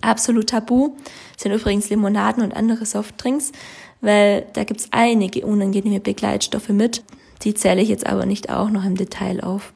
Absolut 0.01 0.49
tabu 0.49 0.97
sind 1.37 1.53
übrigens 1.53 1.91
Limonaden 1.91 2.43
und 2.43 2.55
andere 2.55 2.87
Softdrinks, 2.87 3.53
weil 4.01 4.47
da 4.53 4.65
gibt's 4.65 4.89
einige 4.91 5.45
unangenehme 5.45 6.01
Begleitstoffe 6.01 6.69
mit. 6.69 7.03
Die 7.43 7.55
zähle 7.55 7.83
ich 7.83 7.89
jetzt 7.89 8.07
aber 8.07 8.27
nicht 8.27 8.51
auch 8.51 8.71
noch 8.71 8.85
im 8.85 8.97
Detail 8.97 9.43
auf. 9.43 9.73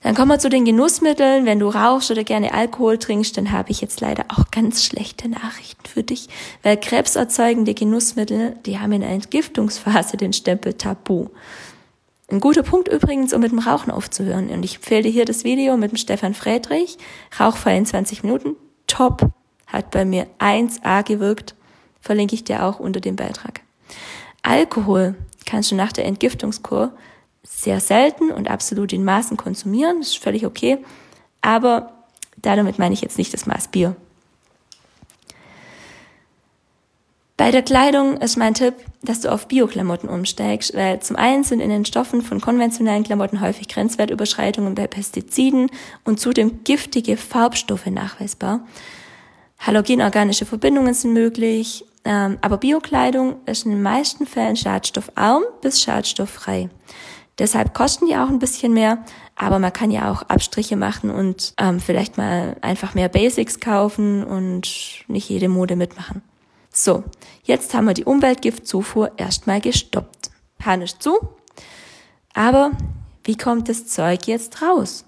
Dann 0.00 0.14
kommen 0.14 0.30
wir 0.30 0.38
zu 0.38 0.48
den 0.48 0.64
Genussmitteln. 0.64 1.44
Wenn 1.44 1.58
du 1.58 1.68
rauchst 1.68 2.10
oder 2.10 2.22
gerne 2.22 2.54
Alkohol 2.54 2.98
trinkst, 2.98 3.36
dann 3.36 3.50
habe 3.50 3.72
ich 3.72 3.80
jetzt 3.80 4.00
leider 4.00 4.26
auch 4.28 4.50
ganz 4.52 4.84
schlechte 4.84 5.28
Nachrichten 5.28 5.86
für 5.88 6.04
dich, 6.04 6.28
weil 6.62 6.76
krebserzeugende 6.76 7.74
Genussmittel, 7.74 8.56
die 8.64 8.78
haben 8.78 8.92
in 8.92 9.00
der 9.00 9.10
Entgiftungsphase 9.10 10.16
den 10.16 10.32
Stempel 10.32 10.74
Tabu. 10.74 11.28
Ein 12.30 12.40
guter 12.40 12.62
Punkt 12.62 12.88
übrigens, 12.88 13.32
um 13.32 13.40
mit 13.40 13.50
dem 13.50 13.58
Rauchen 13.58 13.90
aufzuhören. 13.90 14.50
Und 14.50 14.62
ich 14.62 14.76
empfehle 14.76 15.02
dir 15.02 15.10
hier 15.10 15.24
das 15.24 15.44
Video 15.44 15.76
mit 15.76 15.90
dem 15.90 15.96
Stefan 15.96 16.34
Friedrich, 16.34 16.98
Rauchfrei 17.40 17.76
in 17.76 17.86
20 17.86 18.22
Minuten. 18.22 18.54
Top. 18.88 19.30
Hat 19.68 19.92
bei 19.92 20.04
mir 20.04 20.26
1A 20.40 21.04
gewirkt. 21.04 21.54
Verlinke 22.00 22.34
ich 22.34 22.42
dir 22.42 22.64
auch 22.64 22.80
unter 22.80 23.00
dem 23.00 23.14
Beitrag. 23.14 23.60
Alkohol 24.42 25.14
kannst 25.46 25.70
du 25.70 25.76
nach 25.76 25.92
der 25.92 26.06
Entgiftungskur 26.06 26.92
sehr 27.42 27.80
selten 27.80 28.30
und 28.30 28.50
absolut 28.50 28.92
in 28.92 29.04
Maßen 29.04 29.36
konsumieren. 29.36 29.98
Das 30.00 30.08
ist 30.08 30.18
völlig 30.18 30.44
okay. 30.44 30.78
Aber 31.40 31.92
damit 32.36 32.78
meine 32.78 32.94
ich 32.94 33.00
jetzt 33.00 33.18
nicht 33.18 33.32
das 33.32 33.46
Maß 33.46 33.68
Bier. 33.68 33.94
Bei 37.38 37.52
der 37.52 37.62
Kleidung 37.62 38.16
ist 38.16 38.36
mein 38.36 38.54
Tipp, 38.54 38.74
dass 39.00 39.20
du 39.20 39.30
auf 39.30 39.46
Bio-Klamotten 39.46 40.08
umsteigst, 40.08 40.74
weil 40.74 40.98
zum 40.98 41.14
einen 41.14 41.44
sind 41.44 41.60
in 41.60 41.70
den 41.70 41.84
Stoffen 41.84 42.20
von 42.20 42.40
konventionellen 42.40 43.04
Klamotten 43.04 43.40
häufig 43.40 43.68
Grenzwertüberschreitungen 43.68 44.74
bei 44.74 44.88
Pestiziden 44.88 45.70
und 46.04 46.18
zudem 46.18 46.64
giftige 46.64 47.16
Farbstoffe 47.16 47.86
nachweisbar. 47.86 48.66
Halogenorganische 49.60 50.46
Verbindungen 50.46 50.94
sind 50.94 51.12
möglich, 51.12 51.84
ähm, 52.04 52.38
aber 52.40 52.56
Biokleidung 52.56 53.36
ist 53.46 53.66
in 53.66 53.70
den 53.70 53.82
meisten 53.82 54.26
Fällen 54.26 54.56
schadstoffarm 54.56 55.44
bis 55.62 55.80
schadstofffrei. 55.80 56.70
Deshalb 57.38 57.72
kosten 57.72 58.06
die 58.06 58.16
auch 58.16 58.30
ein 58.30 58.40
bisschen 58.40 58.72
mehr, 58.72 59.04
aber 59.36 59.60
man 59.60 59.72
kann 59.72 59.92
ja 59.92 60.10
auch 60.10 60.22
Abstriche 60.22 60.74
machen 60.74 61.10
und 61.10 61.54
ähm, 61.56 61.78
vielleicht 61.78 62.18
mal 62.18 62.56
einfach 62.62 62.94
mehr 62.94 63.08
Basics 63.08 63.60
kaufen 63.60 64.24
und 64.24 65.04
nicht 65.06 65.28
jede 65.28 65.48
Mode 65.48 65.76
mitmachen. 65.76 66.22
So, 66.80 67.02
jetzt 67.42 67.74
haben 67.74 67.86
wir 67.86 67.94
die 67.94 68.04
Umweltgiftzufuhr 68.04 69.10
erstmal 69.16 69.60
gestoppt. 69.60 70.30
Panisch 70.58 70.96
zu. 70.98 71.18
Aber 72.34 72.70
wie 73.24 73.36
kommt 73.36 73.68
das 73.68 73.88
Zeug 73.88 74.28
jetzt 74.28 74.62
raus? 74.62 75.04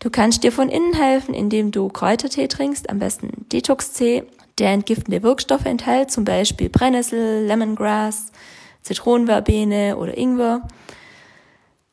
Du 0.00 0.10
kannst 0.10 0.44
dir 0.44 0.52
von 0.52 0.68
innen 0.68 0.92
helfen, 0.92 1.32
indem 1.32 1.70
du 1.70 1.88
Kräutertee 1.88 2.46
trinkst, 2.46 2.90
am 2.90 2.98
besten 2.98 3.46
Detox-Tee, 3.52 4.24
der 4.58 4.72
entgiftende 4.72 5.22
Wirkstoffe 5.22 5.64
enthält, 5.64 6.10
zum 6.10 6.26
Beispiel 6.26 6.68
Brennnessel, 6.68 7.46
Lemongrass, 7.46 8.30
Zitronenverbene 8.82 9.96
oder 9.96 10.14
Ingwer. 10.14 10.68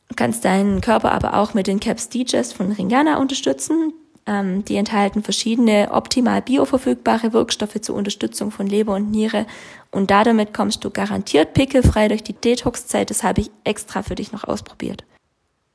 Du 0.09 0.15
kannst 0.17 0.43
deinen 0.43 0.81
Körper 0.81 1.13
aber 1.13 1.37
auch 1.37 1.53
mit 1.53 1.67
den 1.67 1.79
Caps 1.79 2.09
Digest 2.09 2.53
von 2.53 2.73
Ringana 2.73 3.17
unterstützen. 3.17 3.93
Ähm, 4.25 4.63
die 4.65 4.75
enthalten 4.75 5.23
verschiedene 5.23 5.89
optimal 5.91 6.41
bioverfügbare 6.41 7.33
Wirkstoffe 7.33 7.81
zur 7.81 7.95
Unterstützung 7.95 8.51
von 8.51 8.67
Leber 8.67 8.95
und 8.95 9.11
Niere. 9.11 9.45
Und 9.89 10.11
damit 10.11 10.53
kommst 10.53 10.83
du 10.83 10.89
garantiert 10.89 11.53
pickelfrei 11.53 12.07
durch 12.07 12.23
die 12.23 12.33
Detox-Zeit. 12.33 13.09
Das 13.09 13.23
habe 13.23 13.41
ich 13.41 13.51
extra 13.63 14.03
für 14.03 14.15
dich 14.15 14.31
noch 14.31 14.43
ausprobiert. 14.43 15.03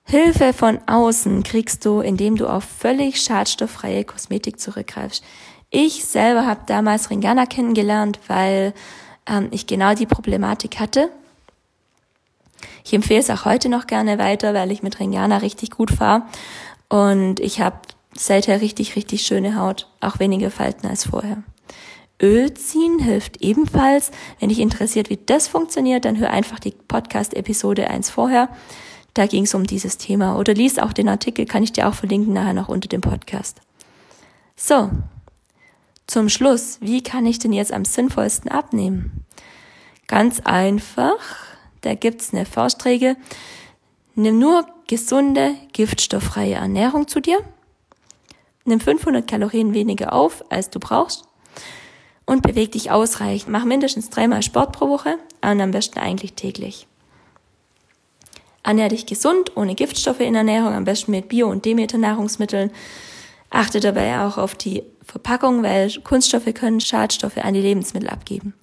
Hilfe 0.04 0.52
von 0.52 0.78
außen 0.86 1.42
kriegst 1.42 1.84
du, 1.84 2.00
indem 2.00 2.36
du 2.36 2.46
auf 2.46 2.64
völlig 2.64 3.20
schadstofffreie 3.20 4.04
Kosmetik 4.04 4.60
zurückgreifst. 4.60 5.24
Ich 5.70 6.04
selber 6.04 6.46
habe 6.46 6.60
damals 6.66 7.10
Ringana 7.10 7.46
kennengelernt, 7.46 8.20
weil 8.28 8.72
ähm, 9.28 9.48
ich 9.50 9.66
genau 9.66 9.94
die 9.94 10.06
Problematik 10.06 10.78
hatte 10.78 11.10
ich 12.84 12.92
empfehle 12.92 13.20
es 13.20 13.30
auch 13.30 13.44
heute 13.44 13.68
noch 13.68 13.86
gerne 13.86 14.18
weiter, 14.18 14.54
weil 14.54 14.70
ich 14.70 14.82
mit 14.82 15.00
Ringana 15.00 15.38
richtig 15.38 15.70
gut 15.70 15.90
fahre. 15.90 16.22
Und 16.88 17.40
ich 17.40 17.60
habe 17.60 17.76
seither 18.18 18.61
richtig, 18.61 18.96
richtig 18.96 19.23
schöne 19.23 19.58
Haut, 19.58 19.88
auch 20.00 20.18
weniger 20.18 20.50
Falten 20.50 20.87
als 20.87 21.08
vorher. 21.08 21.42
Öl 22.20 22.54
ziehen 22.54 22.99
hilft 22.99 23.42
ebenfalls. 23.42 24.11
Wenn 24.40 24.49
dich 24.49 24.61
interessiert, 24.61 25.11
wie 25.11 25.18
das 25.25 25.49
funktioniert, 25.49 26.04
dann 26.04 26.18
hör 26.18 26.30
einfach 26.30 26.58
die 26.58 26.75
Podcast-Episode 26.88 27.90
eins 27.90 28.11
vorher. 28.11 28.49
Da 29.14 29.26
ging 29.26 29.44
es 29.44 29.54
um 29.54 29.66
dieses 29.66 29.99
Thema. 29.99 30.38
Oder 30.38 30.54
lies 30.54 30.78
auch 30.78 30.92
den 30.92 31.08
Artikel, 31.08 31.46
kann 31.46 31.62
ich 31.62 31.73
dir 31.73 31.88
auch 31.88 31.94
verlinken 31.94 32.32
nachher 32.32 32.54
noch 32.54 32.68
unter 32.68 32.88
dem 32.88 33.02
Podcast. 33.02 33.61
So, 34.56 34.90
zum 36.06 36.28
Schluss, 36.28 36.78
wie 36.80 37.02
kann 37.02 37.26
ich 37.26 37.38
denn 37.38 37.52
jetzt 37.52 37.73
am 37.73 37.85
sinnvollsten 37.85 38.50
abnehmen? 38.50 39.25
Ganz 40.06 40.40
einfach, 40.40 41.18
da 41.82 41.94
gibt's 41.94 42.32
eine 42.32 42.46
Faustregel. 42.46 43.16
Nimm 44.14 44.38
nur 44.38 44.66
gesunde, 44.87 45.54
giftstofffreie 45.73 46.54
Ernährung 46.54 47.08
zu 47.08 47.20
dir. 47.20 47.40
Nimm 48.66 48.80
500 48.80 49.26
Kalorien 49.26 49.73
weniger 49.73 50.12
auf, 50.12 50.44
als 50.50 50.70
du 50.70 50.78
brauchst. 50.80 51.25
Und 52.26 52.42
beweg 52.42 52.73
dich 52.73 52.90
ausreichend. 52.90 53.50
Mach 53.50 53.64
mindestens 53.64 54.11
dreimal 54.11 54.42
Sport 54.42 54.73
pro 54.73 54.88
Woche 54.88 55.18
und 55.42 55.61
am 55.61 55.70
besten 55.70 56.00
eigentlich 56.00 56.35
täglich. 56.35 56.88
Ernähr 58.64 58.88
dich 58.88 59.06
gesund, 59.06 59.56
ohne 59.56 59.76
Giftstoffe 59.76 60.18
in 60.18 60.35
Ernährung, 60.35 60.73
am 60.73 60.85
besten 60.85 61.12
mit 61.12 61.28
Bio- 61.28 61.49
und 61.49 61.64
Demeter-Nahrungsmitteln. 61.64 62.73
Achte 63.49 63.78
dabei 63.78 64.26
auch 64.26 64.38
auf 64.38 64.56
die 64.56 64.82
Verpackung, 65.04 65.62
weil 65.62 65.88
Kunststoffe 66.02 66.52
können 66.52 66.80
Schadstoffe 66.80 67.37
an 67.37 67.54
die 67.54 67.61
Lebensmittel 67.61 68.11
abgeben. 68.11 68.54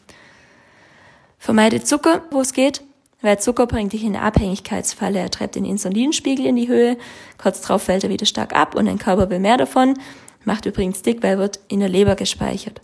Vermeide 1.39 1.81
Zucker, 1.81 2.23
wo 2.31 2.41
es 2.41 2.51
geht. 2.51 2.81
Weil 3.23 3.39
Zucker 3.39 3.67
bringt 3.67 3.93
dich 3.93 4.03
in 4.03 4.17
eine 4.17 4.25
Abhängigkeitsfalle. 4.25 5.17
Er 5.17 5.31
treibt 5.31 5.55
den 5.55 5.63
Insulinspiegel 5.63 6.45
in 6.45 6.57
die 6.57 6.67
Höhe, 6.67 6.97
kurz 7.37 7.61
darauf 7.61 7.83
fällt 7.83 8.03
er 8.03 8.09
wieder 8.09 8.25
stark 8.25 8.53
ab 8.53 8.75
und 8.75 8.85
dein 8.85 8.99
Körper 8.99 9.29
will 9.29 9.39
mehr 9.39 9.55
davon. 9.55 9.97
Macht 10.43 10.65
übrigens 10.65 11.03
dick, 11.03 11.23
weil 11.23 11.37
wird 11.37 11.61
in 11.69 11.79
der 11.79 11.87
Leber 11.87 12.15
gespeichert. 12.15 12.81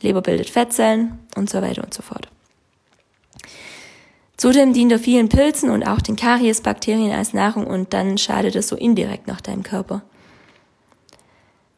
Leber 0.00 0.22
bildet 0.22 0.48
Fettzellen 0.48 1.18
und 1.34 1.50
so 1.50 1.60
weiter 1.60 1.82
und 1.82 1.92
so 1.92 2.02
fort. 2.02 2.28
Zudem 4.36 4.72
dient 4.72 4.92
er 4.92 5.00
vielen 5.00 5.28
Pilzen 5.28 5.70
und 5.70 5.82
auch 5.82 6.00
den 6.00 6.14
Kariesbakterien 6.14 7.10
als 7.10 7.34
Nahrung 7.34 7.66
und 7.66 7.92
dann 7.92 8.16
schadet 8.16 8.54
es 8.54 8.68
so 8.68 8.76
indirekt 8.76 9.26
nach 9.26 9.40
deinem 9.40 9.64
Körper. 9.64 10.02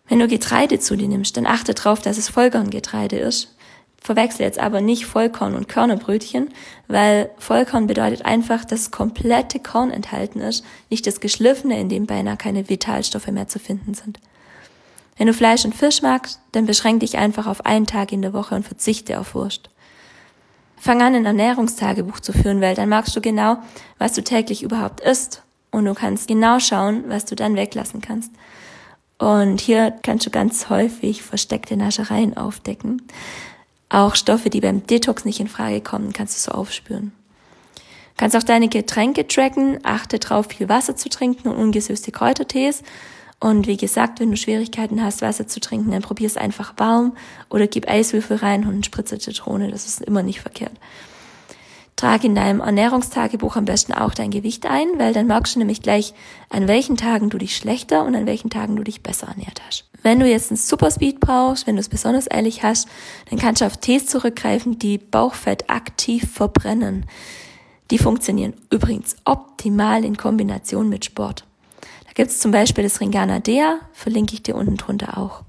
Wenn 0.06 0.18
du 0.18 0.28
Getreide 0.28 0.78
zu 0.80 0.96
dir 0.96 1.08
nimmst, 1.08 1.38
dann 1.38 1.46
achte 1.46 1.72
darauf, 1.72 2.02
dass 2.02 2.18
es 2.18 2.28
Vollkorngetreide 2.28 3.16
ist. 3.16 3.56
Verwechsel 4.00 4.42
jetzt 4.42 4.58
aber 4.58 4.80
nicht 4.80 5.04
Vollkorn 5.04 5.54
und 5.54 5.68
Körnerbrötchen, 5.68 6.48
weil 6.88 7.30
Vollkorn 7.36 7.86
bedeutet 7.86 8.24
einfach, 8.24 8.64
dass 8.64 8.90
komplette 8.90 9.60
Korn 9.60 9.90
enthalten 9.90 10.40
ist, 10.40 10.64
nicht 10.88 11.06
das 11.06 11.20
geschliffene, 11.20 11.78
in 11.78 11.90
dem 11.90 12.06
beinahe 12.06 12.38
keine 12.38 12.68
Vitalstoffe 12.68 13.28
mehr 13.28 13.46
zu 13.46 13.58
finden 13.58 13.92
sind. 13.92 14.18
Wenn 15.18 15.26
du 15.26 15.34
Fleisch 15.34 15.66
und 15.66 15.74
Fisch 15.74 16.00
magst, 16.00 16.40
dann 16.52 16.64
beschränk 16.64 17.00
dich 17.00 17.18
einfach 17.18 17.46
auf 17.46 17.66
einen 17.66 17.86
Tag 17.86 18.10
in 18.10 18.22
der 18.22 18.32
Woche 18.32 18.54
und 18.54 18.64
verzichte 18.64 19.20
auf 19.20 19.34
Wurst. 19.34 19.68
Fang 20.78 21.02
an, 21.02 21.14
ein 21.14 21.26
Ernährungstagebuch 21.26 22.20
zu 22.20 22.32
führen, 22.32 22.62
weil 22.62 22.74
dann 22.74 22.88
magst 22.88 23.14
du 23.14 23.20
genau, 23.20 23.58
was 23.98 24.14
du 24.14 24.24
täglich 24.24 24.62
überhaupt 24.62 25.00
isst 25.00 25.42
und 25.70 25.84
du 25.84 25.92
kannst 25.92 26.26
genau 26.26 26.58
schauen, 26.58 27.04
was 27.08 27.26
du 27.26 27.36
dann 27.36 27.54
weglassen 27.54 28.00
kannst. 28.00 28.32
Und 29.18 29.60
hier 29.60 29.92
kannst 30.02 30.24
du 30.24 30.30
ganz 30.30 30.70
häufig 30.70 31.22
versteckte 31.22 31.76
Naschereien 31.76 32.38
aufdecken. 32.38 33.02
Auch 33.90 34.14
Stoffe, 34.14 34.50
die 34.50 34.60
beim 34.60 34.86
Detox 34.86 35.24
nicht 35.24 35.40
in 35.40 35.48
Frage 35.48 35.80
kommen, 35.80 36.12
kannst 36.12 36.36
du 36.36 36.50
so 36.50 36.56
aufspüren. 36.56 37.12
Kannst 38.16 38.36
auch 38.36 38.42
deine 38.42 38.68
Getränke 38.68 39.26
tracken, 39.26 39.80
achte 39.82 40.18
darauf, 40.18 40.46
viel 40.46 40.68
Wasser 40.68 40.94
zu 40.94 41.08
trinken 41.08 41.48
und 41.48 41.56
ungesüßte 41.56 42.12
Kräutertees. 42.12 42.82
Und 43.40 43.66
wie 43.66 43.76
gesagt, 43.76 44.20
wenn 44.20 44.30
du 44.30 44.36
Schwierigkeiten 44.36 45.02
hast, 45.02 45.22
Wasser 45.22 45.48
zu 45.48 45.58
trinken, 45.58 45.90
dann 45.90 46.02
probier 46.02 46.26
es 46.26 46.36
einfach 46.36 46.74
warm 46.76 47.16
oder 47.48 47.66
gib 47.66 47.88
Eiswürfel 47.88 48.36
rein 48.36 48.66
und 48.66 48.86
spritze 48.86 49.18
Zitrone, 49.18 49.70
das 49.70 49.86
ist 49.86 50.02
immer 50.02 50.22
nicht 50.22 50.40
verkehrt. 50.40 50.74
Trag 51.96 52.22
in 52.22 52.34
deinem 52.34 52.60
Ernährungstagebuch 52.60 53.56
am 53.56 53.64
besten 53.64 53.92
auch 53.92 54.14
dein 54.14 54.30
Gewicht 54.30 54.66
ein, 54.66 54.86
weil 54.98 55.12
dann 55.12 55.26
merkst 55.26 55.56
du 55.56 55.58
nämlich 55.58 55.82
gleich, 55.82 56.14
an 56.48 56.68
welchen 56.68 56.96
Tagen 56.96 57.28
du 57.28 57.38
dich 57.38 57.56
schlechter 57.56 58.04
und 58.04 58.14
an 58.14 58.26
welchen 58.26 58.50
Tagen 58.50 58.76
du 58.76 58.84
dich 58.84 59.02
besser 59.02 59.28
ernährt 59.28 59.60
hast. 59.66 59.89
Wenn 60.02 60.20
du 60.20 60.26
jetzt 60.26 60.50
einen 60.50 60.56
Superspeed 60.58 61.20
brauchst, 61.20 61.66
wenn 61.66 61.76
du 61.76 61.80
es 61.80 61.88
besonders 61.88 62.30
eilig 62.30 62.62
hast, 62.62 62.88
dann 63.28 63.38
kannst 63.38 63.60
du 63.60 63.66
auf 63.66 63.76
Tees 63.76 64.06
zurückgreifen, 64.06 64.78
die 64.78 64.98
Bauchfett 64.98 65.68
aktiv 65.68 66.30
verbrennen. 66.32 67.06
Die 67.90 67.98
funktionieren 67.98 68.54
übrigens 68.70 69.16
optimal 69.24 70.04
in 70.04 70.16
Kombination 70.16 70.88
mit 70.88 71.04
Sport. 71.04 71.44
Da 72.06 72.12
gibt's 72.14 72.40
zum 72.40 72.50
Beispiel 72.50 72.84
das 72.84 73.00
Ringana 73.00 73.40
Dea, 73.40 73.80
verlinke 73.92 74.34
ich 74.34 74.42
dir 74.42 74.54
unten 74.54 74.76
drunter 74.76 75.18
auch. 75.18 75.42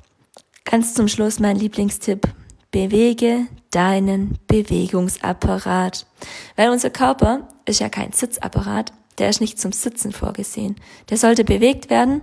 Ganz 0.65 0.93
zum 0.93 1.07
Schluss 1.07 1.39
mein 1.39 1.55
Lieblingstipp. 1.55 2.27
Bewege 2.71 3.47
deinen 3.71 4.37
Bewegungsapparat. 4.47 6.05
Weil 6.55 6.69
unser 6.69 6.89
Körper 6.89 7.47
ist 7.65 7.79
ja 7.79 7.89
kein 7.89 8.11
Sitzapparat, 8.11 8.93
der 9.17 9.29
ist 9.29 9.41
nicht 9.41 9.59
zum 9.59 9.71
Sitzen 9.71 10.11
vorgesehen. 10.11 10.75
Der 11.09 11.17
sollte 11.17 11.43
bewegt 11.43 11.89
werden, 11.89 12.21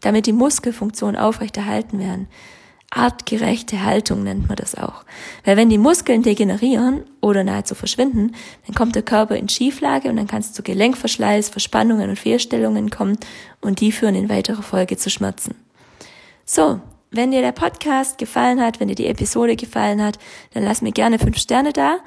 damit 0.00 0.26
die 0.26 0.32
Muskelfunktion 0.32 1.16
aufrechterhalten 1.16 1.98
werden. 1.98 2.28
Artgerechte 2.90 3.84
Haltung 3.84 4.22
nennt 4.22 4.48
man 4.48 4.56
das 4.56 4.76
auch. 4.76 5.04
Weil 5.44 5.56
wenn 5.56 5.68
die 5.68 5.78
Muskeln 5.78 6.22
degenerieren 6.22 7.02
oder 7.20 7.42
nahezu 7.42 7.74
verschwinden, 7.74 8.34
dann 8.66 8.74
kommt 8.74 8.94
der 8.94 9.02
Körper 9.02 9.36
in 9.36 9.48
Schieflage 9.48 10.08
und 10.08 10.16
dann 10.16 10.28
kann 10.28 10.40
es 10.40 10.52
zu 10.52 10.62
Gelenkverschleiß, 10.62 11.48
Verspannungen 11.48 12.08
und 12.08 12.18
Fehlstellungen 12.18 12.90
kommen 12.90 13.18
und 13.60 13.80
die 13.80 13.92
führen 13.92 14.14
in 14.14 14.28
weiterer 14.28 14.62
Folge 14.62 14.96
zu 14.96 15.10
Schmerzen. 15.10 15.56
So, 16.44 16.80
wenn 17.10 17.32
dir 17.32 17.40
der 17.40 17.52
Podcast 17.52 18.18
gefallen 18.18 18.60
hat, 18.60 18.78
wenn 18.78 18.88
dir 18.88 18.94
die 18.94 19.06
Episode 19.06 19.56
gefallen 19.56 20.02
hat, 20.02 20.18
dann 20.54 20.62
lass 20.62 20.82
mir 20.82 20.92
gerne 20.92 21.18
fünf 21.18 21.38
Sterne 21.38 21.72
da. 21.72 21.98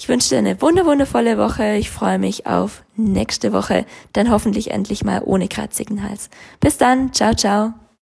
Ich 0.00 0.08
wünsche 0.08 0.30
dir 0.30 0.38
eine 0.38 0.62
wunderwundervolle 0.62 1.36
Woche. 1.36 1.74
Ich 1.74 1.90
freue 1.90 2.18
mich 2.18 2.46
auf 2.46 2.84
nächste 2.96 3.52
Woche. 3.52 3.84
Dann 4.14 4.30
hoffentlich 4.30 4.70
endlich 4.70 5.04
mal 5.04 5.20
ohne 5.22 5.46
kratzigen 5.46 6.02
Hals. 6.02 6.30
Bis 6.58 6.78
dann. 6.78 7.12
Ciao, 7.12 7.34
ciao. 7.34 7.74